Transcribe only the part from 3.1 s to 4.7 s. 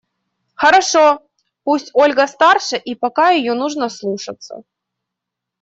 ее нужно слушаться.